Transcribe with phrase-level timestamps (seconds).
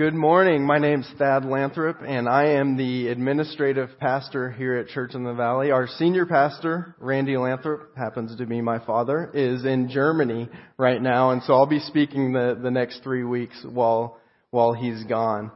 [0.00, 0.64] Good morning.
[0.64, 5.34] My name's Thad Lathrop, and I am the administrative pastor here at Church in the
[5.34, 5.72] Valley.
[5.72, 11.32] Our senior pastor, Randy Lathrop, happens to be my father, is in Germany right now,
[11.32, 14.18] and so I'll be speaking the, the next three weeks while,
[14.52, 15.50] while he's gone.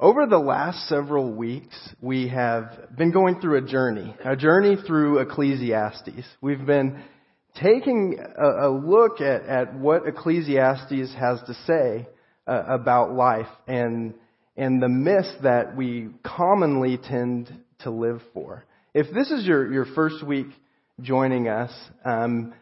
[0.00, 5.18] Over the last several weeks, we have been going through a journey, a journey through
[5.18, 6.24] Ecclesiastes.
[6.40, 7.02] We've been
[7.60, 12.08] taking a, a look at, at what Ecclesiastes has to say
[12.46, 14.14] uh, about life and
[14.56, 18.64] and the myths that we commonly tend to live for.
[18.92, 20.46] If this is your, your first week
[21.00, 21.72] joining us,
[22.04, 22.54] um,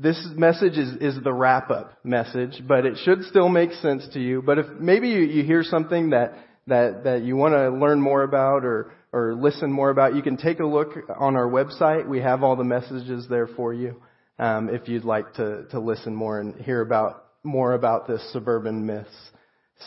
[0.00, 4.20] this message is, is the wrap up message, but it should still make sense to
[4.20, 4.40] you.
[4.40, 6.34] But if maybe you, you hear something that,
[6.66, 10.36] that, that you want to learn more about or, or listen more about, you can
[10.36, 12.08] take a look on our website.
[12.08, 14.00] We have all the messages there for you
[14.38, 18.86] um, if you'd like to, to listen more and hear about more about this Suburban
[18.86, 19.30] Myths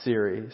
[0.03, 0.53] series.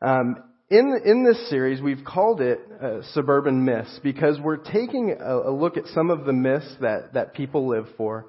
[0.00, 0.36] Um,
[0.70, 5.50] in, in this series, we've called it uh, Suburban Myths because we're taking a, a,
[5.50, 8.26] look at some of the myths that, that people live for,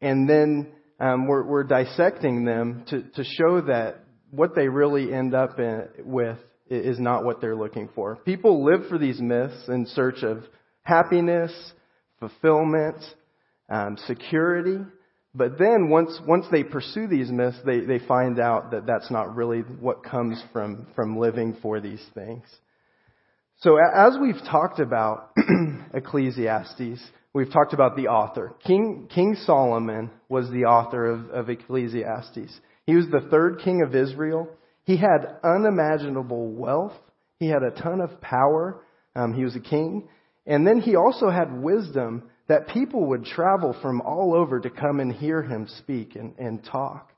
[0.00, 4.00] and then um, we're, we're, dissecting them to, to show that
[4.30, 6.38] what they really end up in, with
[6.70, 8.16] is not what they're looking for.
[8.16, 10.44] People live for these myths in search of
[10.82, 11.52] happiness,
[12.18, 12.96] fulfillment,
[13.68, 14.78] um, security,
[15.38, 19.36] but then once, once they pursue these myths, they, they find out that that's not
[19.36, 22.42] really what comes from, from living for these things.
[23.60, 25.30] So as we've talked about
[25.94, 27.00] Ecclesiastes,
[27.32, 28.54] we've talked about the author.
[28.66, 32.60] King, king Solomon was the author of, of Ecclesiastes.
[32.84, 34.48] He was the third king of Israel.
[34.84, 36.94] He had unimaginable wealth.
[37.38, 38.82] He had a ton of power.
[39.14, 40.08] Um, he was a king.
[40.46, 45.00] And then he also had wisdom that people would travel from all over to come
[45.00, 47.10] and hear him speak and, and talk.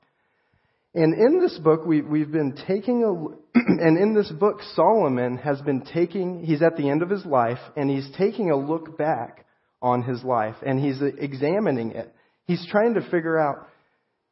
[0.93, 5.61] And in this book, we, we've been taking a, and in this book, Solomon has
[5.61, 9.45] been taking, he's at the end of his life, and he's taking a look back
[9.81, 12.13] on his life, and he's examining it.
[12.45, 13.69] He's trying to figure out,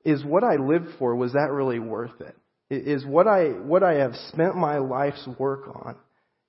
[0.04, 2.36] is what I lived for, was that really worth it?
[2.70, 5.96] Is what I, what I have spent my life's work on,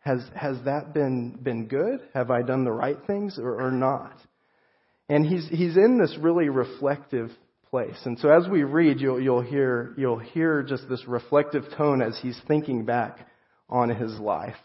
[0.00, 2.00] has, has that been, been good?
[2.15, 4.12] Have I done the right things or, or not?
[5.10, 7.31] And he's, he's in this really reflective
[7.69, 7.97] place.
[8.04, 12.19] And so as we read, you'll, you'll hear, you'll hear just this reflective tone as
[12.22, 13.26] he's thinking back
[13.69, 14.56] on his life.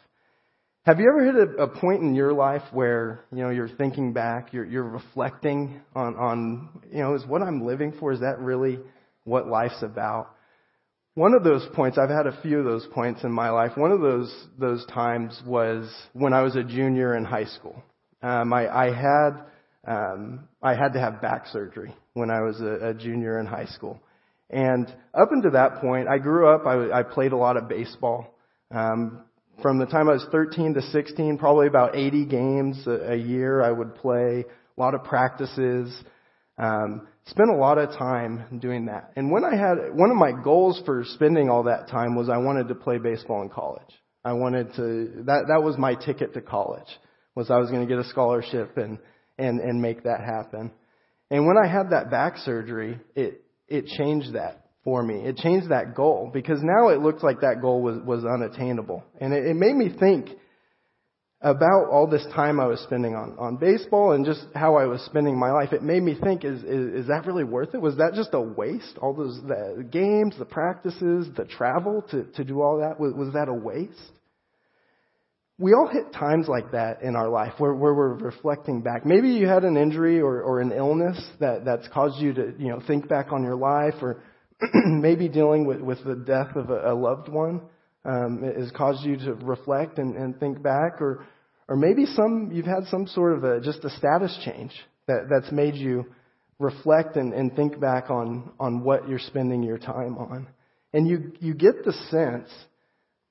[0.86, 4.14] Have you ever hit a, a point in your life where, you know, you're thinking
[4.14, 8.38] back, you're, you're reflecting on, on, you know, is what I'm living for, is that
[8.40, 8.80] really
[9.24, 10.30] what life's about?
[11.16, 13.72] One of those points, I've had a few of those points in my life.
[13.76, 17.82] One of those, those times was when I was a junior in high school.
[18.22, 19.46] Um, I, I had,
[19.86, 23.66] um, I had to have back surgery when I was a, a junior in high
[23.66, 24.02] school.
[24.50, 28.36] And up until that point, I grew up, I, I played a lot of baseball.
[28.72, 29.22] Um,
[29.62, 33.62] from the time I was 13 to 16, probably about 80 games a, a year
[33.62, 34.46] I would play,
[34.78, 35.96] a lot of practices.
[36.58, 39.12] Um, spent a lot of time doing that.
[39.16, 42.38] And when I had, one of my goals for spending all that time was I
[42.38, 43.82] wanted to play baseball in college.
[44.24, 46.88] I wanted to, that, that was my ticket to college,
[47.36, 49.00] was I was going to get a scholarship and,
[49.38, 50.72] and, and make that happen.
[51.30, 55.16] And when I had that back surgery, it, it changed that for me.
[55.26, 59.04] It changed that goal because now it looked like that goal was, was unattainable.
[59.20, 60.30] And it, it made me think
[61.42, 65.02] about all this time I was spending on, on baseball and just how I was
[65.02, 65.74] spending my life.
[65.74, 67.82] It made me think, is, is, is that really worth it?
[67.82, 68.98] Was that just a waste?
[69.02, 73.34] All those the games, the practices, the travel to, to do all that, was, was
[73.34, 74.12] that a waste?
[75.58, 79.06] We all hit times like that in our life where, where we're reflecting back.
[79.06, 82.68] Maybe you had an injury or, or an illness that, that's caused you to, you
[82.68, 84.22] know, think back on your life or
[84.86, 87.62] maybe dealing with, with the death of a, a loved one
[88.04, 91.26] um, has caused you to reflect and, and think back or,
[91.70, 94.74] or maybe some, you've had some sort of a, just a status change
[95.08, 96.06] that, that's made you
[96.60, 100.48] reflect and, and think back on, on what you're spending your time on.
[100.94, 102.50] And you, you get the sense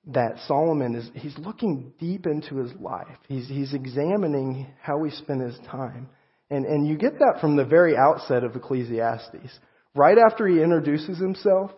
[0.08, 3.16] that Solomon is he's looking deep into his life.
[3.28, 6.08] He's he's examining how he spent his time.
[6.50, 9.58] And and you get that from the very outset of Ecclesiastes.
[9.94, 11.70] Right after he introduces himself,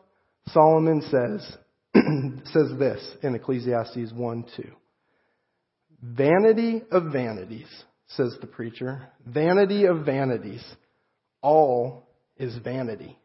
[0.49, 1.56] Solomon says
[2.52, 4.62] says this in Ecclesiastes 1 2.
[6.02, 7.69] Vanity of vanities,
[8.08, 9.08] says the preacher.
[9.25, 10.64] Vanity of vanities.
[11.43, 13.17] All is vanity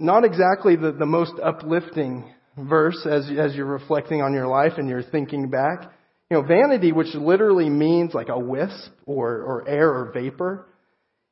[0.00, 4.88] not exactly the, the most uplifting verse as, as you're reflecting on your life and
[4.88, 5.92] you're thinking back.
[6.30, 10.66] You know, vanity, which literally means like a wisp or, or air or vapor,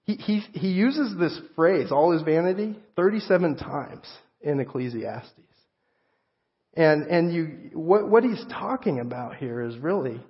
[0.05, 4.07] he, he, he uses this phrase, all is vanity, 37 times
[4.41, 5.31] in Ecclesiastes.
[6.75, 10.21] And, and you, what, what he's talking about here is really,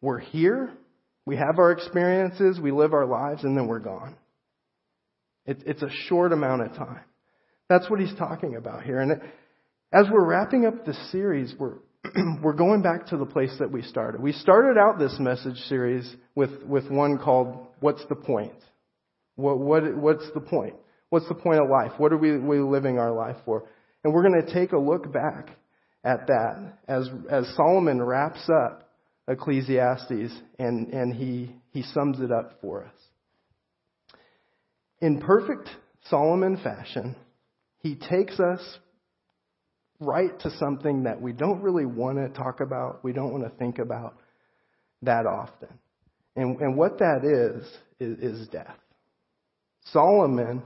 [0.00, 0.70] we're here,
[1.26, 4.16] we have our experiences, we live our lives, and then we're gone.
[5.46, 7.00] It, it's a short amount of time.
[7.68, 9.00] That's what he's talking about here.
[9.00, 9.20] And
[9.92, 11.76] as we're wrapping up this series, we're,
[12.42, 14.20] we're going back to the place that we started.
[14.20, 18.52] We started out this message series with, with one called, What's the Point?
[19.36, 20.74] What, what, what's the point?
[21.10, 21.92] What's the point of life?
[21.98, 23.64] What are we, we living our life for?
[24.02, 25.50] And we're going to take a look back
[26.04, 28.90] at that as, as Solomon wraps up
[29.26, 32.94] Ecclesiastes and, and he, he sums it up for us.
[35.00, 35.68] In perfect
[36.10, 37.16] Solomon fashion,
[37.84, 38.60] he takes us
[40.00, 43.50] right to something that we don't really want to talk about, we don't want to
[43.58, 44.16] think about
[45.02, 45.68] that often.
[46.34, 47.66] And, and what that is,
[48.00, 48.74] is, is death.
[49.92, 50.62] Solomon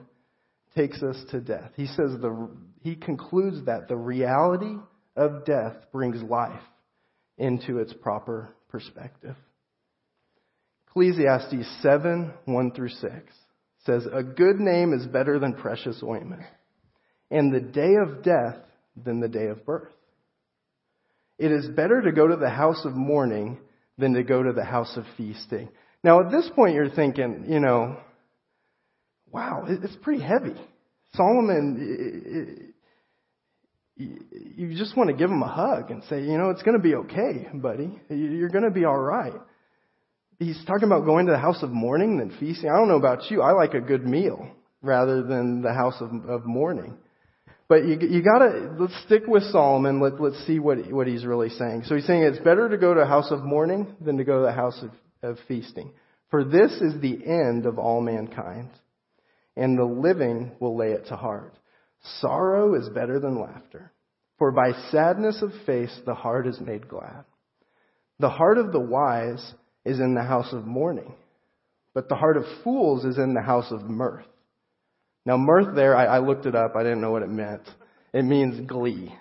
[0.77, 1.73] takes us to death.
[1.75, 2.49] He says the,
[2.83, 4.77] he concludes that the reality
[5.17, 6.63] of death brings life
[7.37, 9.35] into its proper perspective.
[10.87, 13.13] Ecclesiastes 7, 1 through 6
[13.85, 16.43] says, A good name is better than precious ointment,
[17.31, 18.57] and the day of death
[18.97, 19.93] than the day of birth.
[21.39, 23.59] It is better to go to the house of mourning
[23.97, 25.69] than to go to the house of feasting.
[26.03, 27.97] Now, at this point, you're thinking, you know,
[29.31, 30.55] wow, it's pretty heavy.
[31.15, 32.73] Solomon,
[33.97, 36.83] you just want to give him a hug and say, you know, it's going to
[36.83, 37.99] be okay, buddy.
[38.09, 39.35] You're going to be all right.
[40.39, 42.71] He's talking about going to the house of mourning than feasting.
[42.71, 43.43] I don't know about you.
[43.43, 44.49] I like a good meal
[44.83, 46.97] rather than the house of, of mourning.
[47.69, 50.01] But you, you gotta, let's stick with Solomon.
[50.01, 51.83] Let, let's see what, what he's really saying.
[51.85, 54.41] So he's saying it's better to go to a house of mourning than to go
[54.41, 54.91] to the house of,
[55.31, 55.93] of feasting.
[56.31, 58.71] For this is the end of all mankind,
[59.57, 61.55] and the living will lay it to heart.
[62.21, 63.93] Sorrow is better than laughter,
[64.39, 67.25] for by sadness of face the heart is made glad.
[68.19, 69.55] The heart of the wise
[69.85, 71.15] is in the house of mourning,
[71.95, 74.27] but the heart of fools is in the house of mirth.
[75.29, 76.75] Now, mirth there, I, I looked it up.
[76.75, 77.61] I didn't know what it meant.
[78.15, 79.15] It means glee.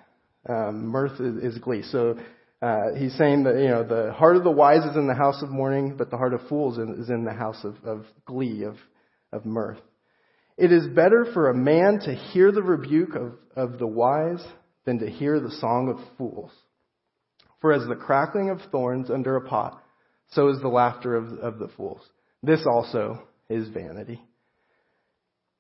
[0.48, 1.83] Um, mirth is, is, glee.
[1.83, 2.18] So
[2.62, 5.44] uh, he's saying that you know the heart of the wise is in the house
[5.44, 8.77] of mourning, but the heart of fools is in the house of, of glee, of,
[9.33, 9.81] of mirth.
[10.56, 14.45] It is better for a man to hear the rebuke of, of the wise
[14.86, 16.51] than to hear the song of fools.
[17.60, 19.83] For as the crackling of thorns under a pot,
[20.31, 22.00] so is the laughter of, of the fools.
[22.42, 24.21] This also is vanity.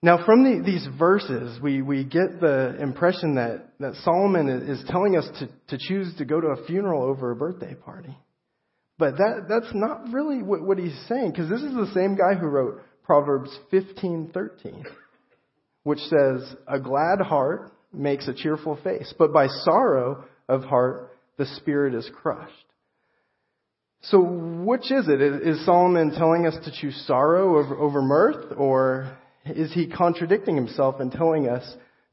[0.03, 5.17] Now, from the, these verses, we, we get the impression that, that Solomon is telling
[5.17, 8.15] us to, to choose to go to a funeral over a birthday party.
[8.99, 12.35] But that, that's not really what, what he's saying, because this is the same guy
[12.39, 14.83] who wrote Proverbs 15:13,
[15.83, 21.45] which says, "A glad heart makes a cheerful face, but by sorrow of heart the
[21.45, 22.53] spirit is crushed."
[24.01, 25.21] So, which is it?
[25.21, 29.17] Is Solomon telling us to choose sorrow over, over mirth, or
[29.55, 31.63] is he contradicting himself and telling us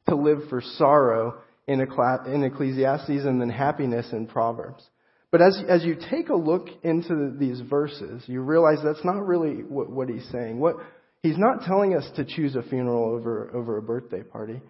[0.08, 4.82] to live for sorrow in, Ecclesiastes and then happiness in Proverbs?
[5.30, 9.62] But as, as you take a look into these verses, you realize that's not really
[9.62, 10.60] what, what he's saying.
[10.60, 10.76] What,
[11.22, 14.60] he's not telling us to choose a funeral over, over a birthday party.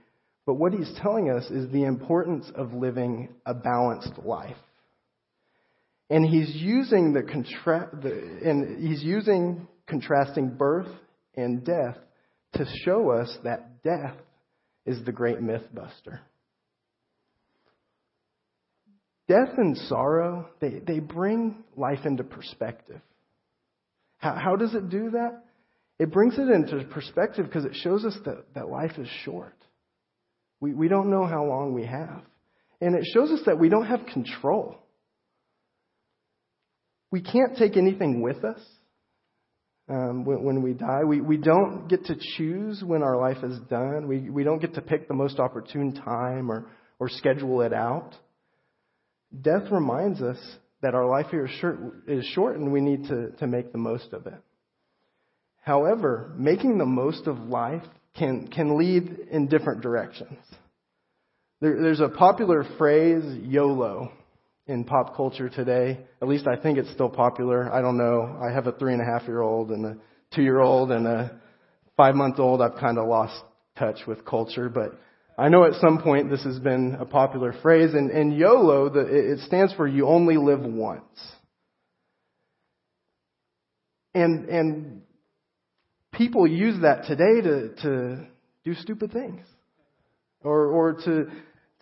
[0.47, 4.57] But what he's telling us is the importance of living a balanced life.
[6.11, 10.89] And he's using the, contra- the and he's using contrasting birth
[11.35, 11.97] and death
[12.55, 14.15] to show us that death
[14.87, 16.21] is the great myth buster.
[19.27, 23.01] Death and sorrow, they, they bring life into perspective.
[24.19, 25.43] How, how does it do that?
[25.99, 29.55] It brings it into perspective because it shows us that, that life is short.
[30.61, 32.23] We, we don't know how long we have.
[32.81, 34.77] And it shows us that we don't have control.
[37.11, 38.61] We can't take anything with us
[39.89, 41.05] um, when, when, we die.
[41.05, 44.09] We, we don't get to choose when our life is done.
[44.09, 46.67] We, we don't get to pick the most opportune time or,
[46.99, 48.15] or schedule it out.
[49.43, 50.39] Death reminds us
[50.81, 53.79] that our life here is short, is short and we need to, to make the
[53.79, 54.41] most of it.
[55.63, 57.83] However, making the most of life
[58.17, 60.39] can, can lead in different directions.
[61.61, 64.13] There, there's a popular phrase, YOLO,
[64.67, 65.99] in pop culture today.
[66.23, 67.73] At least I think it's still popular.
[67.73, 68.39] I don't know.
[68.43, 69.97] I have a three and a half year old and a
[70.35, 71.41] two year old and a
[71.97, 72.63] five month old.
[72.63, 73.35] I've kind of lost
[73.79, 74.99] touch with culture, but
[75.37, 77.93] I know at some point this has been a popular phrase.
[77.95, 79.01] And, and YOLO, the,
[79.33, 81.03] it stands for you only live once.
[84.15, 85.03] And, and
[86.13, 88.27] people use that today to, to
[88.65, 89.45] do stupid things.
[90.45, 91.27] or, or to,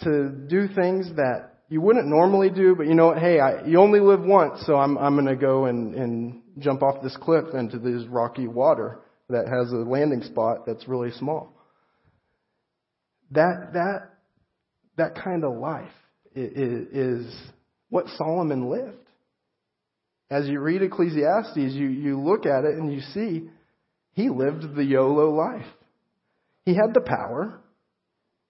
[0.05, 3.19] to do things that you wouldn't normally do, but you know what?
[3.19, 6.83] Hey, I, you only live once, so I'm, I'm going to go and, and jump
[6.83, 8.99] off this cliff into this rocky water
[9.31, 11.51] that has a landing spot that's really small.
[13.31, 14.11] That, that,
[14.99, 15.89] that kind of life
[16.35, 17.35] is, is
[17.89, 18.99] what Solomon lived.
[20.31, 23.49] As you read Ecclesiastes, you, you look at it and you see
[24.13, 25.65] he lived the YOLO life.
[26.67, 27.61] He had the power.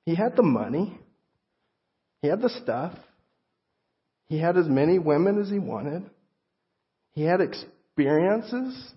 [0.07, 0.99] He had the money.
[2.21, 2.95] He had the stuff.
[4.33, 6.09] He had as many women as he wanted.
[7.11, 8.91] He had experiences,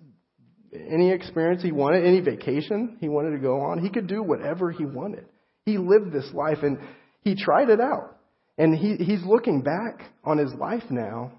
[0.73, 3.83] any experience he wanted, any vacation he wanted to go on.
[3.83, 5.25] He could do whatever he wanted.
[5.65, 6.77] He lived this life and
[7.19, 8.15] he tried it out.
[8.57, 11.33] And he, he's looking back on his life now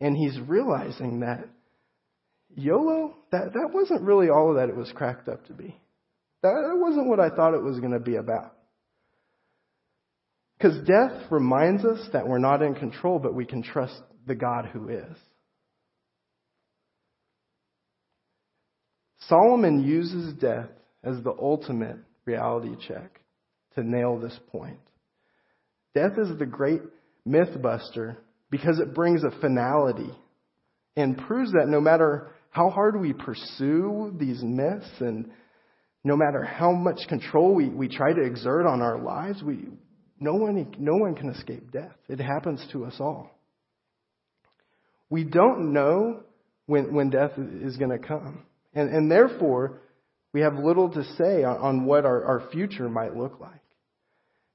[0.00, 1.46] and he's realizing that
[2.54, 5.78] YOLO, that, that wasn't really all that it was cracked up to be.
[6.42, 8.55] That, that wasn't what I thought it was going to be about.
[10.58, 14.66] Because death reminds us that we're not in control, but we can trust the God
[14.72, 15.16] who is.
[19.28, 20.68] Solomon uses death
[21.02, 23.20] as the ultimate reality check
[23.74, 24.78] to nail this point.
[25.94, 26.82] Death is the great
[27.24, 28.18] myth buster
[28.50, 30.12] because it brings a finality
[30.96, 35.30] and proves that no matter how hard we pursue these myths and
[36.04, 39.66] no matter how much control we, we try to exert on our lives, we,
[40.18, 41.94] no one, no one can escape death.
[42.08, 43.30] It happens to us all.
[45.10, 46.20] We don't know
[46.66, 48.44] when, when death is going to come.
[48.74, 49.80] And, and therefore,
[50.32, 53.60] we have little to say on, on what our, our future might look like.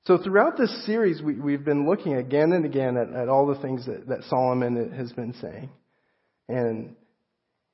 [0.06, 3.62] So throughout this series, we, we've been looking again and again at, at all the
[3.62, 5.70] things that, that Solomon has been saying.
[6.50, 6.96] And,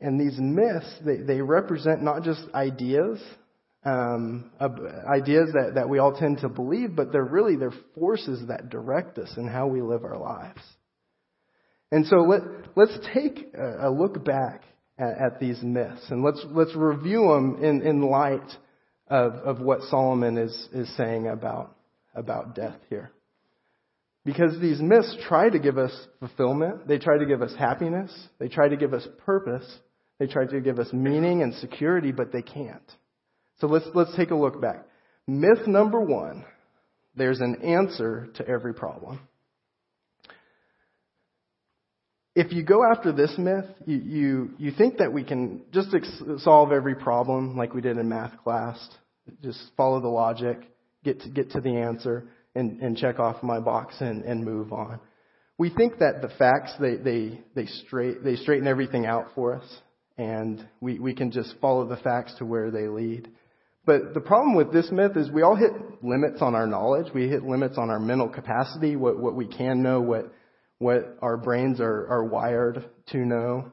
[0.01, 3.19] and these myths, they, they represent not just ideas,
[3.87, 4.51] um,
[5.09, 9.17] ideas that, that we all tend to believe, but they're really they're forces that direct
[9.17, 10.61] us in how we live our lives.
[11.91, 12.41] And so let,
[12.75, 14.63] let's take a, look back
[14.99, 18.51] at, at, these myths and let's, let's review them in, in light
[19.07, 21.73] of, of what Solomon is, is saying about,
[22.13, 23.11] about death here.
[24.25, 28.49] Because these myths try to give us fulfillment, they try to give us happiness, they
[28.49, 29.65] try to give us purpose,
[30.19, 32.91] they try to give us meaning and security, but they can't.
[33.59, 34.85] So let's, let's take a look back.
[35.27, 36.45] Myth number one
[37.17, 39.19] there's an answer to every problem.
[42.35, 46.43] If you go after this myth, you, you, you think that we can just ex-
[46.43, 48.77] solve every problem like we did in math class,
[49.41, 50.59] just follow the logic,
[51.03, 54.71] get to, get to the answer, and, and check off my box and, and move
[54.71, 54.99] on.
[55.57, 59.77] We think that the facts, they, they, they, straight, they straighten everything out for us,
[60.19, 63.27] and we, we can just follow the facts to where they lead.
[63.87, 65.71] But the problem with this myth is we all hit
[66.03, 67.07] limits on our knowledge.
[67.13, 70.29] We hit limits on our mental capacity, what, what we can know, what,
[70.77, 73.71] what our brains are, are wired to know.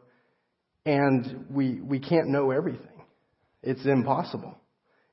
[0.87, 3.03] And we, we can't know everything.
[3.65, 4.57] It's impossible.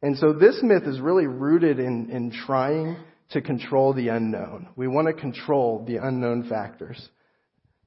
[0.04, 2.98] And so this myth is really rooted in, in trying
[3.32, 4.68] to control the unknown.
[4.76, 7.10] We want to control the unknown factors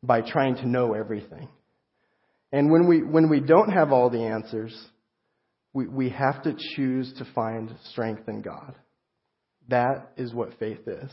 [0.03, 1.49] by trying to know everything.
[2.51, 4.75] And when we, when we don't have all the answers,
[5.75, 8.75] we, we have to choose to find strength in God.
[9.69, 11.11] That is what faith is.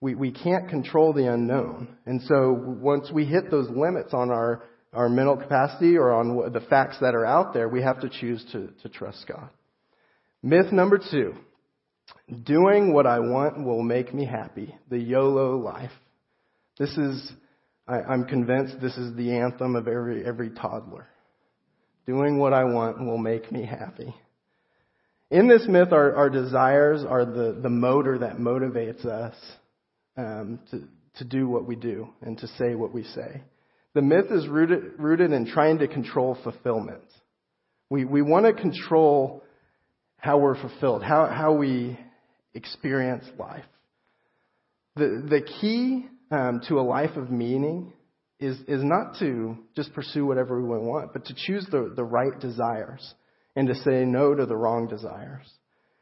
[0.00, 1.96] We, we can't control the unknown.
[2.06, 4.62] And so once we hit those limits on our,
[4.92, 8.44] our mental capacity or on the facts that are out there, we have to choose
[8.52, 9.50] to, to trust God.
[10.42, 11.34] Myth number two.
[12.44, 14.74] Doing what I want will make me happy.
[14.88, 15.90] The YOLO life.
[16.78, 17.32] This is,
[17.88, 21.08] I, I'm convinced this is the anthem of every, every toddler.
[22.08, 24.14] Doing what I want will make me happy.
[25.30, 29.34] In this myth, our, our desires are the, the motor that motivates us
[30.16, 30.88] um, to,
[31.18, 33.42] to do what we do and to say what we say.
[33.92, 37.04] The myth is rooted, rooted in trying to control fulfillment.
[37.90, 39.44] We, we want to control
[40.16, 41.98] how we're fulfilled, how, how we
[42.54, 43.66] experience life.
[44.96, 47.92] The, the key um, to a life of meaning
[48.40, 52.38] is, is not to just pursue whatever we want, but to choose the, the right
[52.40, 53.14] desires
[53.56, 55.50] and to say no to the wrong desires.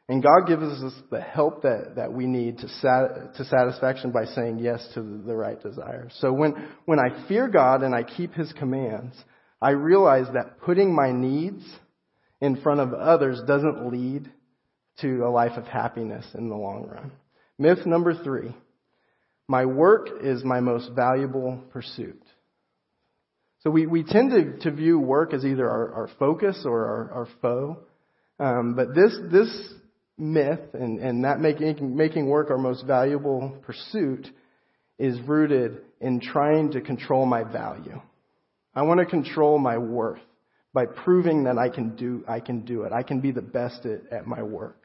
[0.09, 4.25] And God gives us the help that, that we need to, sat, to satisfaction by
[4.25, 6.15] saying yes to the, right desires.
[6.19, 9.15] So when, when I fear God and I keep His commands,
[9.61, 11.63] I realize that putting my needs
[12.39, 14.31] in front of others doesn't lead
[15.01, 17.11] to a life of happiness in the long run.
[17.57, 18.55] Myth number three.
[19.49, 22.21] My work is my most valuable pursuit.
[23.61, 27.11] So we, we tend to, to view work as either our, our focus or our,
[27.11, 27.79] our foe.
[28.39, 29.73] Um, but this, this
[30.17, 34.27] myth and, and that making, making work our most valuable pursuit
[34.99, 37.99] is rooted in trying to control my value.
[38.75, 40.19] I want to control my worth
[40.73, 42.93] by proving that I can do, I can do it.
[42.93, 44.83] I can be the best at, at my work.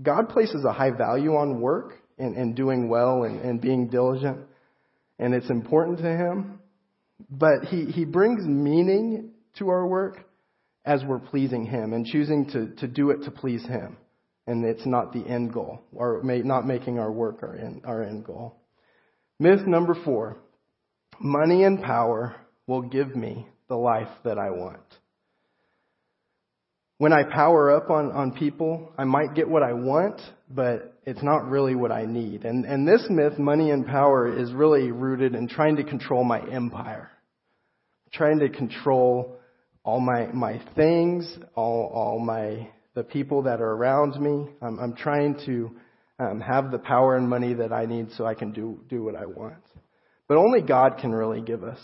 [0.00, 4.38] God places a high value on work and, and doing well and, and being diligent,
[5.18, 6.60] and it's important to Him.
[7.30, 10.24] But He, He brings meaning to our work
[10.84, 13.96] as we're pleasing Him and choosing to, to do it to please Him.
[14.46, 18.24] And it's not the end goal, or not making our work our end, our end
[18.24, 18.56] goal.
[19.38, 20.38] Myth number four
[21.20, 24.80] money and power will give me the life that I want.
[26.98, 30.20] When I power up on, on people, I might get what I want,
[30.50, 32.44] but it's not really what I need.
[32.44, 36.38] And, and this myth, money and power, is really rooted in trying to control my
[36.50, 37.10] empire.
[38.12, 39.38] Trying to control
[39.84, 44.50] all my, my things, all, all my, the people that are around me.
[44.60, 45.70] I'm, I'm trying to
[46.18, 49.16] um, have the power and money that I need so I can do, do what
[49.16, 49.62] I want.
[50.28, 51.78] But only God can really give us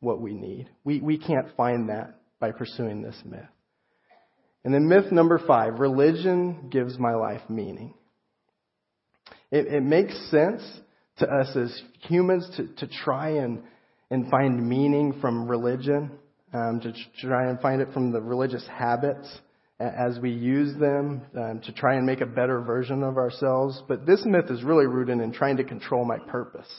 [0.00, 0.68] what we need.
[0.82, 3.40] We, we can't find that by pursuing this myth.
[4.64, 7.94] And then myth number five, religion gives my life meaning.
[9.50, 10.62] It, it makes sense
[11.18, 13.62] to us as humans to, to try and,
[14.10, 16.10] and find meaning from religion,
[16.52, 16.92] um, to
[17.26, 19.28] try and find it from the religious habits
[19.80, 23.82] as we use them um, to try and make a better version of ourselves.
[23.88, 26.70] But this myth is really rooted in trying to control my purpose,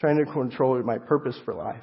[0.00, 1.82] trying to control my purpose for life.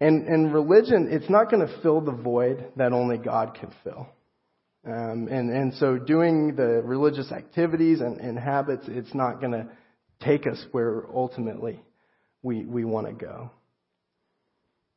[0.00, 4.08] And, and religion, it's not going to fill the void that only God can fill.
[4.84, 9.68] Um, and, and so doing the religious activities and, and habits, it's not going to
[10.24, 11.80] take us where ultimately
[12.42, 13.50] we, we want to go.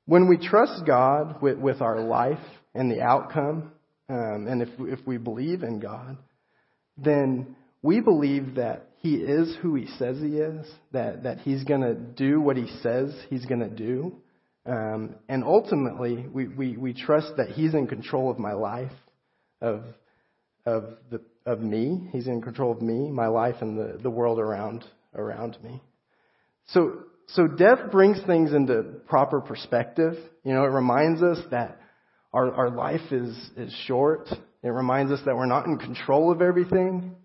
[0.07, 3.71] When we trust God with, with our life and the outcome,
[4.09, 6.17] um, and if, if we believe in God,
[6.97, 11.81] then we believe that He is who He says He is, that, that He's going
[11.81, 14.15] to do what He says He's going to do.
[14.67, 18.91] Um, and ultimately, we, we, we trust that He's in control of my life,
[19.61, 19.83] of,
[20.65, 22.09] of, the, of me.
[22.11, 25.81] He's in control of me, my life, and the, the world around, around me.
[26.67, 30.15] So, so death brings things into proper perspective.
[30.43, 31.79] You know, it reminds us that
[32.33, 34.27] our, our life is, is short.
[34.63, 37.15] It reminds us that we're not in control of everything.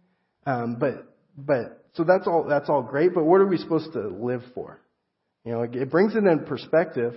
[0.47, 4.09] Um, but, but, so that's all, that's all great, but what are we supposed to
[4.09, 4.81] live for?
[5.45, 7.15] You know, it, brings it in perspective,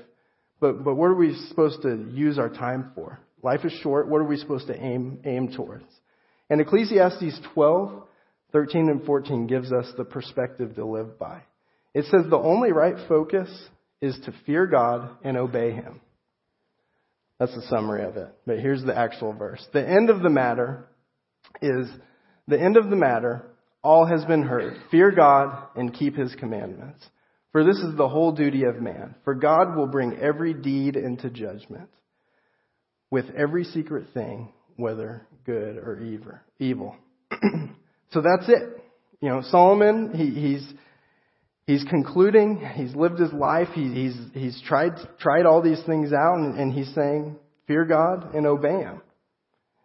[0.59, 3.19] but, but what are we supposed to use our time for?
[3.43, 4.07] Life is short.
[4.07, 5.85] What are we supposed to aim, aim towards?
[6.49, 8.03] And Ecclesiastes 12,
[8.53, 11.41] 13 and 14 gives us the perspective to live by.
[11.93, 13.49] It says the only right focus
[14.01, 15.99] is to fear God and obey Him.
[17.39, 18.29] That's the summary of it.
[18.47, 19.65] But here's the actual verse.
[19.73, 20.87] The end of the matter
[21.61, 21.87] is
[22.47, 23.45] the end of the matter,
[23.83, 24.77] all has been heard.
[24.91, 27.03] Fear God and keep his commandments.
[27.51, 29.15] For this is the whole duty of man.
[29.25, 31.89] For God will bring every deed into judgment
[33.13, 36.01] with every secret thing, whether good or
[36.57, 36.95] evil.
[38.11, 38.83] so that's it.
[39.21, 40.73] You know, Solomon, he, he's,
[41.67, 46.39] he's concluding, he's lived his life, he, he's, he's tried, tried all these things out,
[46.39, 47.35] and, and he's saying,
[47.67, 49.03] fear God and obey Him.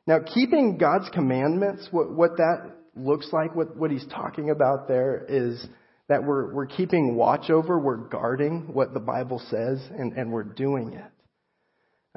[0.07, 5.27] Now, keeping God's commandments, what, what that looks like, what, what he's talking about there
[5.29, 5.67] is
[6.09, 10.45] that we're, we're keeping watch over, we're guarding what the Bible says, and, and we're
[10.45, 11.13] doing it.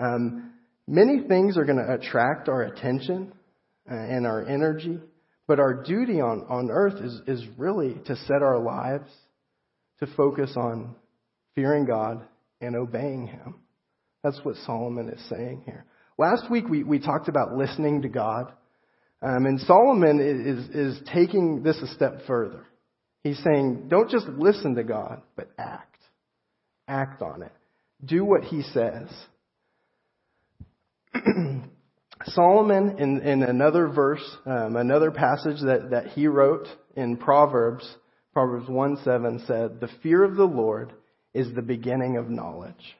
[0.02, 0.54] Um,
[0.92, 3.32] many things are going to attract our attention
[3.90, 5.00] uh, and our energy,
[5.48, 9.10] but our duty on, on earth is, is really to set our lives
[10.00, 10.96] to focus on
[11.56, 12.22] fearing God
[12.60, 13.56] and obeying Him.
[14.24, 15.86] That's what Solomon is saying here.
[16.18, 18.52] Last week we, we talked about listening to God.
[19.24, 22.66] Um, and Solomon is, is taking this a step further.
[23.24, 25.98] He's saying, don't just listen to God, but act.
[26.88, 27.52] Act on it.
[28.04, 29.08] Do what he says.
[32.34, 37.98] Solomon, in, in another verse, um, another passage that, that he wrote in Proverbs,
[38.34, 40.94] Proverbs 1 7 said, The fear of the Lord
[41.34, 42.98] is the beginning of knowledge.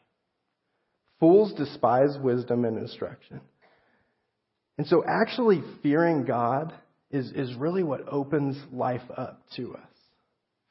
[1.20, 3.42] Fools despise wisdom and instruction.
[4.78, 6.74] And so actually fearing God
[7.12, 9.82] is, is really what opens life up to us.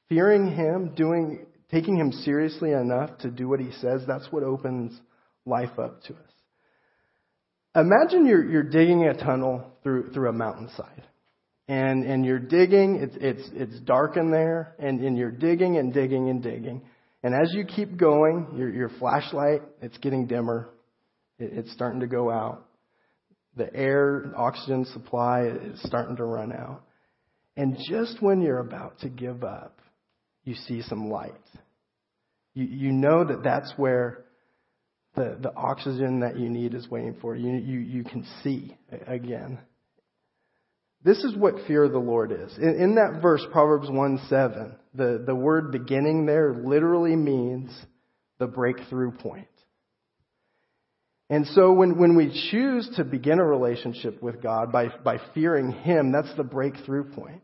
[0.08, 4.98] Fearing Him, doing, taking Him seriously enough to do what He says, that's what opens
[5.46, 6.32] life up to us.
[7.74, 11.04] Imagine you're, you're digging a tunnel through, through a mountainside.
[11.68, 15.94] And, and you're digging, it's, it's, it's dark in there, and, and you're digging and
[15.94, 16.82] digging and digging.
[17.22, 20.68] And as you keep going, your, your flashlight, it's getting dimmer.
[21.38, 22.66] It, it's starting to go out.
[23.56, 26.82] the air, oxygen supply is starting to run out.
[27.56, 29.80] And just when you're about to give up,
[30.44, 31.34] you see some light.
[32.54, 34.24] You, you know that that's where
[35.20, 37.52] the, the oxygen that you need is waiting for you.
[37.52, 38.74] You, you can see
[39.06, 39.58] again.
[41.02, 42.56] This is what fear of the Lord is.
[42.56, 47.70] In, in that verse, Proverbs 1 7, the, the word beginning there literally means
[48.38, 49.46] the breakthrough point.
[51.28, 55.70] And so when, when we choose to begin a relationship with God by, by fearing
[55.70, 57.42] Him, that's the breakthrough point.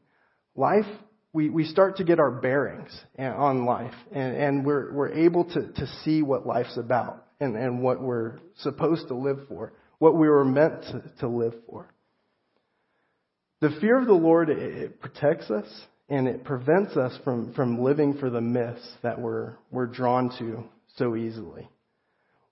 [0.55, 0.87] Life,
[1.33, 5.73] we, we start to get our bearings on life, and, and we're, we're able to,
[5.73, 10.29] to see what life's about and, and what we're supposed to live for, what we
[10.29, 11.89] were meant to, to live for.
[13.61, 15.67] The fear of the Lord, it, it protects us
[16.09, 20.65] and it prevents us from, from living for the myths that we're, we're drawn to
[20.97, 21.69] so easily.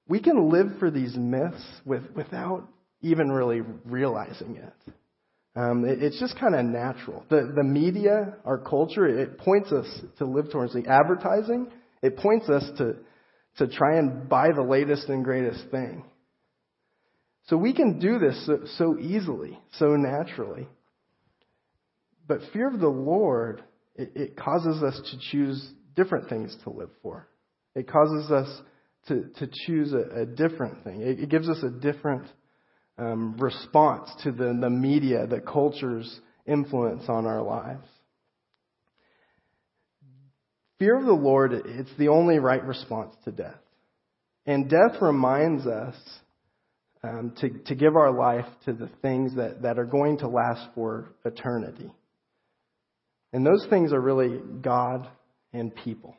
[0.09, 2.69] We can live for these myths with, without
[3.01, 4.93] even really realizing it.
[5.57, 7.25] Um, it it's just kind of natural.
[7.31, 9.87] The, the media, our culture, it points us
[10.19, 11.69] to live towards the advertising.
[12.03, 12.97] It points us to,
[13.59, 16.05] to try and buy the latest and greatest thing.
[17.47, 20.67] So we can do this so, so easily, so naturally.
[22.27, 23.63] But fear of the Lord,
[23.97, 27.29] it, it causes us to choose different things to live for.
[27.75, 28.63] It causes us
[29.09, 31.03] to, to choose a, a different thing.
[31.03, 32.27] It, it, gives us a different
[32.97, 37.87] um, response to the, the media, the culture's influence on our lives.
[40.85, 43.57] Fear of the Lord, it's the only right response to death.
[44.45, 45.95] And death reminds us
[47.03, 50.69] um, to, to give our life to the things that, that are going to last
[50.75, 51.91] for eternity.
[53.33, 55.09] And those things are really God
[55.55, 56.15] and people.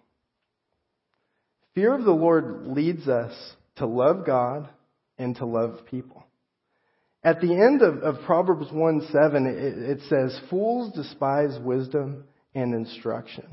[1.75, 3.33] Fear of the Lord leads us
[3.75, 4.67] to love God
[5.19, 6.25] and to love people.
[7.23, 12.23] At the end of, of Proverbs 1 7, it, it says, Fools despise wisdom
[12.55, 13.45] and instruction.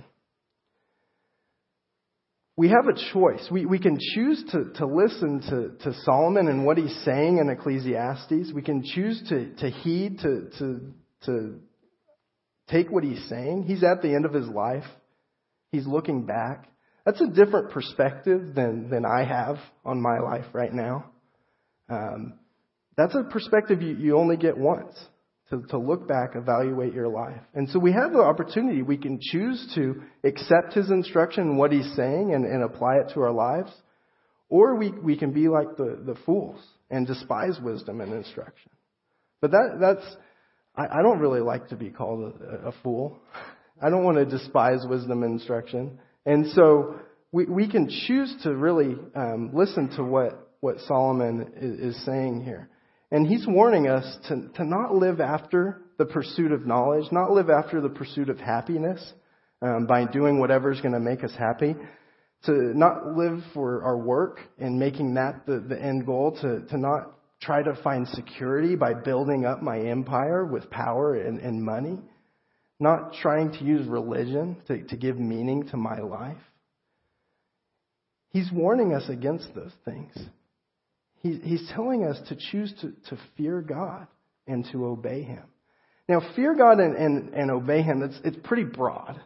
[2.56, 3.48] We have a choice.
[3.50, 7.48] We, we can choose to, to listen to, to Solomon and what he's saying in
[7.48, 8.52] Ecclesiastes.
[8.54, 10.80] We can choose to, to heed, to, to,
[11.24, 11.60] to
[12.68, 13.64] take what he's saying.
[13.64, 14.84] He's at the end of his life.
[15.70, 16.68] He's looking back.
[17.06, 21.10] That's a different perspective than, than I have on my life right now.
[21.88, 22.34] Um,
[22.96, 24.94] that's a perspective you, you only get once
[25.52, 27.40] to, to look back, evaluate your life.
[27.54, 28.80] And so we have the opportunity.
[28.80, 33.20] We can choose to accept his instruction what he's saying and, and apply it to
[33.20, 33.70] our lives.
[34.48, 36.58] Or we, we can be like the, the fools
[36.90, 38.70] and despise wisdom and instruction.
[39.42, 40.16] But that, that's,
[40.74, 43.18] I, I don't really like to be called a, a fool.
[43.82, 45.98] I don't want to despise wisdom and instruction.
[46.24, 46.96] And so
[47.30, 52.42] we, we can choose to really um, listen to what, what Solomon is, is saying
[52.42, 52.70] here.
[53.12, 57.51] And he's warning us to, to not live after the pursuit of knowledge, not live
[57.51, 59.12] after the pursuit of happiness
[59.61, 61.77] um, by doing whatever's going to make us happy,
[62.46, 66.79] to not live for our work and making that the, the end goal, to, to
[66.79, 71.98] not try to find security by building up my empire with power and, and money,
[72.81, 76.38] not trying to use religion to, to give meaning to my life.
[78.31, 80.14] He's warning us against those things.
[81.22, 84.06] He, he's telling us to choose to, to fear God
[84.46, 85.44] and to obey Him.
[86.08, 89.20] Now, fear God and, and, and obey Him, it's, it's pretty broad.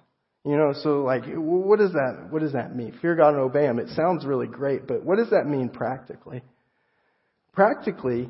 [0.45, 2.97] You know, so like, what does that, what does that mean?
[3.01, 3.79] Fear God and obey Him.
[3.79, 6.43] It sounds really great, but what does that mean practically?
[7.53, 8.29] Practically,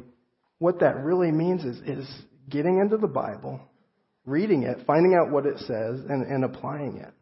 [0.58, 2.08] what that really means is, is
[2.48, 3.60] getting into the Bible,
[4.24, 7.12] reading it, finding out what it says, and, and applying it.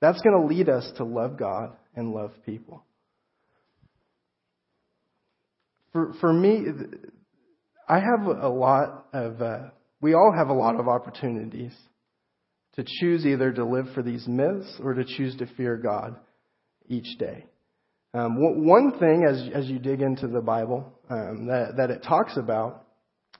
[0.00, 2.82] That's going to lead us to love God and love people.
[5.94, 6.66] For, for me,
[7.88, 9.58] I have a lot of, uh,
[10.02, 11.72] we all have a lot of opportunities
[12.74, 16.16] to choose either to live for these myths or to choose to fear God
[16.88, 17.46] each day.
[18.12, 22.36] Um, one thing, as as you dig into the Bible, um, that that it talks
[22.36, 22.86] about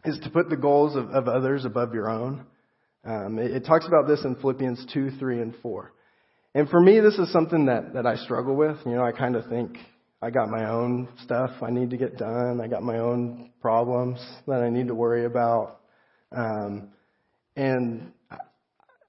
[0.04, 2.46] is to put the goals of, of others above your own.
[3.04, 5.92] Um, it, it talks about this in Philippians two, three, and four.
[6.54, 8.76] And for me, this is something that that I struggle with.
[8.86, 9.76] You know, I kind of think
[10.24, 12.58] I got my own stuff I need to get done.
[12.58, 15.80] I got my own problems that I need to worry about,
[16.34, 16.88] um,
[17.56, 18.10] and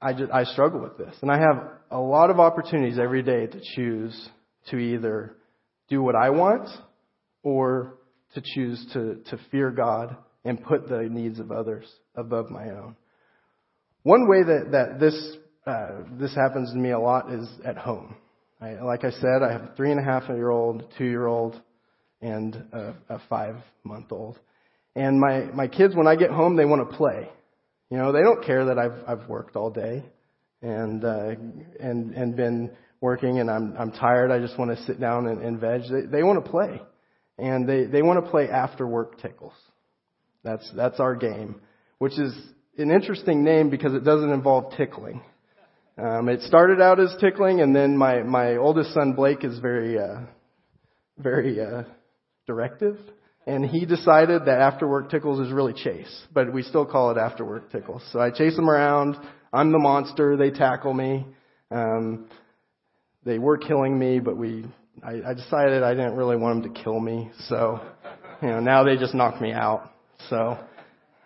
[0.02, 1.16] I just I struggle with this.
[1.22, 4.30] And I have a lot of opportunities every day to choose
[4.72, 5.38] to either
[5.88, 6.68] do what I want
[7.44, 7.94] or
[8.34, 12.98] to choose to, to fear God and put the needs of others above my own.
[14.04, 18.18] One way that, that this, uh, this happens to me a lot is at home.
[18.62, 21.28] I, like I said, I have a three and a half year old, two year
[21.28, 21.62] old,
[22.22, 24.40] and a, a five month old.
[24.96, 27.30] And my, my kids, when I get home, they want to play.
[27.90, 30.04] You know, they don't care that I've, I've worked all day
[30.62, 31.36] and, uh,
[31.80, 34.32] and, and been working and I'm, I'm tired.
[34.32, 35.82] I just want to sit down and, and veg.
[35.92, 36.82] They, they want to play.
[37.38, 39.54] And they, they want to play after work tickles.
[40.44, 41.60] That's, that's our game,
[41.98, 42.34] which is
[42.78, 45.22] an interesting name because it doesn't involve tickling.
[45.98, 49.98] Um, it started out as tickling, and then my my oldest son Blake is very
[49.98, 50.22] uh,
[51.18, 51.84] very uh,
[52.48, 52.98] directive,
[53.48, 57.18] and he decided that after work tickles is really chase, but we still call it
[57.18, 58.04] after work tickles.
[58.12, 59.16] So I chase them around.
[59.54, 60.36] I'm the monster.
[60.36, 61.26] They tackle me.
[61.72, 62.28] Um,
[63.24, 64.66] they were killing me, but we
[65.02, 67.80] I, I decided I didn't really want them to kill me, so
[68.42, 69.92] you know now they just knock me out.
[70.30, 70.58] So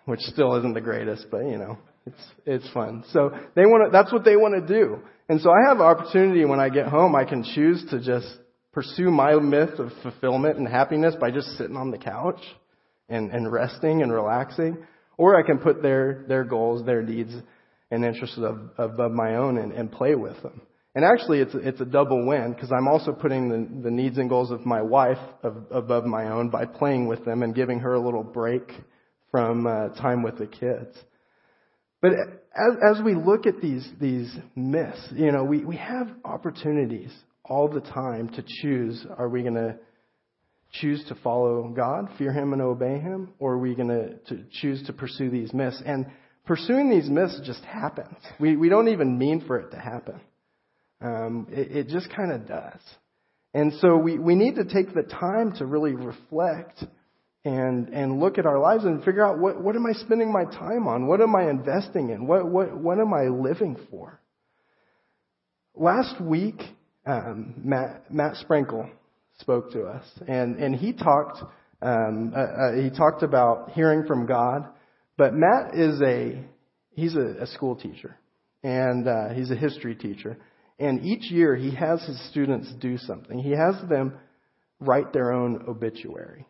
[0.06, 3.04] which still isn't the greatest, but you know, it's it's fun.
[3.12, 5.00] So they want to, that's what they want to do.
[5.28, 8.28] And so I have opportunity when I get home, I can choose to just
[8.72, 12.42] pursue my myth of fulfillment and happiness by just sitting on the couch
[13.10, 14.78] and, and resting and relaxing.
[15.18, 17.34] Or I can put their, their goals, their needs
[17.92, 20.62] and interests above, above my own and, and play with them.
[20.96, 24.28] And actually, it's it's a double win because I'm also putting the, the needs and
[24.28, 27.94] goals of my wife of, above my own by playing with them and giving her
[27.94, 28.64] a little break
[29.30, 30.98] from uh, time with the kids.
[32.02, 37.12] But as, as we look at these, these myths, you know, we, we have opportunities
[37.44, 39.76] all the time to choose are we going to
[40.72, 43.88] choose to follow God, fear Him, and obey Him, or are we going
[44.28, 45.82] to choose to pursue these myths?
[45.86, 46.06] And
[46.46, 48.18] pursuing these myths just happens.
[48.40, 50.20] We, we don't even mean for it to happen.
[51.02, 52.82] Um, it, it just kind of does.
[53.54, 56.84] And so we, we need to take the time to really reflect
[57.46, 60.46] and and look at our lives and figure out what what am I spending my
[60.46, 61.08] time on?
[61.08, 62.28] What am I investing in?
[62.28, 64.20] What what what am I living for?
[65.76, 66.62] Last week,
[67.06, 68.90] um, Matt Matt Sprinkle
[69.40, 71.40] spoke to us, and and he talked
[71.82, 74.66] um, uh, uh, he talked about hearing from God.
[75.18, 76.44] But Matt is a
[76.92, 78.18] he's a, a school teacher,
[78.64, 80.38] and uh, he's a history teacher.
[80.78, 83.38] And each year he has his students do something.
[83.40, 84.14] He has them
[84.80, 86.46] write their own obituary.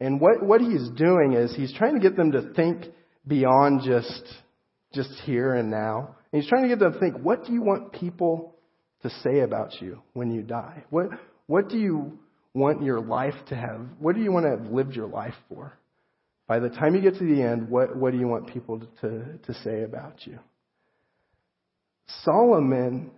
[0.00, 2.84] And what, what he's doing is he's trying to get them to think
[3.26, 4.22] beyond just,
[4.94, 6.16] just here and now.
[6.32, 8.54] And he's trying to get them to think, what do you want people
[9.02, 10.84] to say about you when you die?
[10.90, 11.08] What,
[11.46, 12.18] what do you
[12.54, 13.80] want your life to have?
[13.98, 15.72] What do you want to have lived your life for?
[16.46, 19.38] By the time you get to the end, what, what do you want people to,
[19.46, 20.38] to say about you?
[22.22, 23.10] Solomon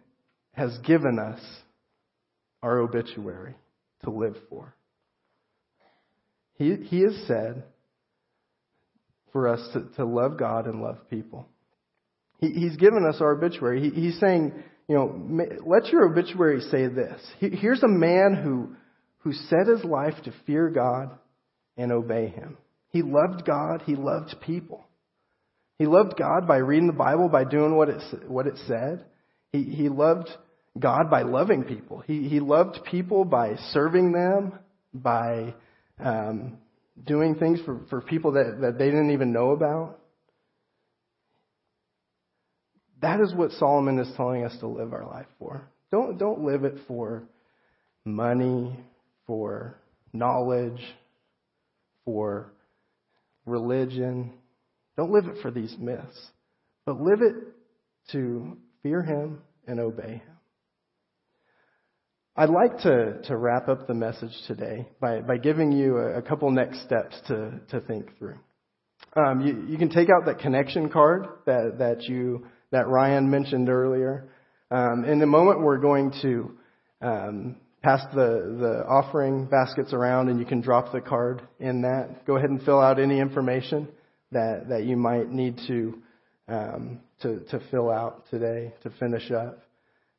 [0.53, 1.41] has given us
[2.63, 3.55] our obituary
[4.05, 4.75] to live for.
[6.61, 7.65] He, he has said
[9.33, 11.49] for us to, to love God and love people.
[12.39, 13.89] He, he's given us our obituary.
[13.89, 14.53] He, he's saying,
[14.87, 17.19] you know, let your obituary say this.
[17.39, 18.77] Here's a man who,
[19.21, 21.11] who set his life to fear God
[21.79, 22.59] and obey Him.
[22.91, 23.83] He loved God.
[23.87, 24.87] He loved people.
[25.79, 29.07] He loved God by reading the Bible, by doing what it, what it said.
[29.51, 30.29] He, he loved
[30.79, 32.01] God by loving people.
[32.07, 34.59] He, he loved people by serving them,
[34.93, 35.55] by
[36.03, 36.59] um,
[37.07, 39.99] doing things for, for people that, that they didn't even know about.
[43.01, 45.69] That is what Solomon is telling us to live our life for.
[45.91, 47.25] Don't, don't live it for
[48.05, 48.79] money,
[49.27, 49.79] for
[50.13, 50.81] knowledge,
[52.05, 52.53] for
[53.47, 54.33] religion.
[54.97, 56.29] Don't live it for these myths,
[56.85, 57.35] but live it
[58.13, 60.30] to fear Him and obey Him.
[62.37, 66.23] I'd like to, to wrap up the message today by, by giving you a, a
[66.23, 68.39] couple next steps to, to think through.
[69.17, 73.69] Um, you, you, can take out that connection card that, that you that Ryan mentioned
[73.69, 74.29] earlier.
[74.71, 76.57] Um, in a moment, we're going to
[77.03, 82.25] um, pass the, the offering baskets around, and you can drop the card in that.
[82.27, 83.89] Go ahead and fill out any information
[84.31, 86.03] that, that you might need to,
[86.49, 89.65] um, to, to fill out today to finish up.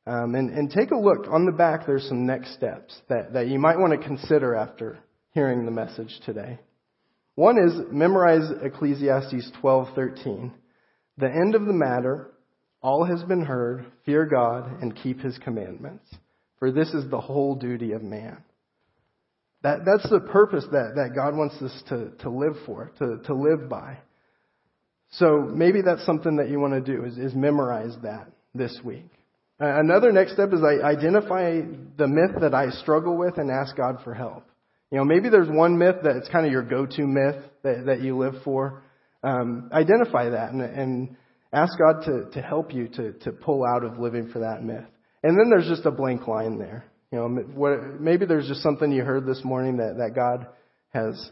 [0.07, 1.85] Um, and, and take a look on the back.
[1.85, 4.99] There's some next steps that, that you might want to consider after
[5.33, 6.59] hearing the message today.
[7.35, 10.51] One is memorize Ecclesiastes 12:13.
[11.17, 12.31] The end of the matter,
[12.81, 13.85] all has been heard.
[14.05, 16.05] Fear God and keep His commandments,
[16.59, 18.43] for this is the whole duty of man.
[19.63, 23.35] That, that's the purpose that, that God wants us to, to live for, to, to
[23.35, 23.99] live by.
[25.11, 29.09] So maybe that's something that you want to do is, is memorize that this week.
[29.63, 31.61] Another next step is I identify
[31.95, 34.43] the myth that I struggle with and ask God for help.
[34.89, 38.01] You know, maybe there's one myth that it's kind of your go-to myth that, that
[38.01, 38.81] you live for.
[39.23, 41.15] Um, identify that and, and
[41.53, 44.85] ask God to, to help you to, to pull out of living for that myth.
[45.21, 46.85] And then there's just a blank line there.
[47.11, 50.47] You know, what, maybe there's just something you heard this morning that, that God
[50.89, 51.29] has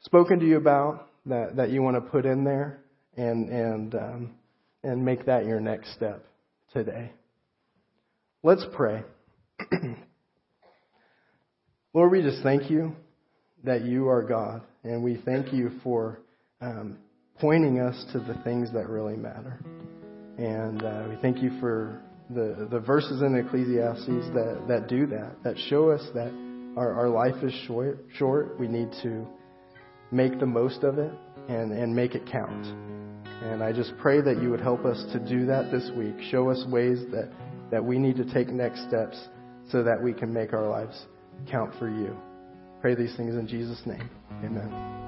[0.00, 2.80] spoken to you about that, that you want to put in there
[3.16, 4.34] and, and, um,
[4.82, 6.26] and make that your next step
[6.72, 7.12] today.
[8.44, 9.02] Let's pray.
[11.92, 12.94] Lord, we just thank you
[13.64, 16.20] that you are God, and we thank you for
[16.60, 16.98] um,
[17.40, 19.58] pointing us to the things that really matter.
[20.38, 25.34] And uh, we thank you for the, the verses in Ecclesiastes that, that do that,
[25.42, 26.32] that show us that
[26.76, 28.56] our, our life is short, short.
[28.60, 29.26] We need to
[30.12, 31.12] make the most of it
[31.48, 32.66] and, and make it count.
[33.42, 36.14] And I just pray that you would help us to do that this week.
[36.30, 37.32] Show us ways that,
[37.70, 39.18] that we need to take next steps
[39.70, 41.06] so that we can make our lives
[41.50, 42.16] count for you.
[42.80, 44.08] Pray these things in Jesus' name.
[44.44, 45.07] Amen.